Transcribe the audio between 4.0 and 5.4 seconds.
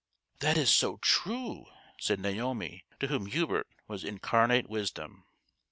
incarnate wisdom.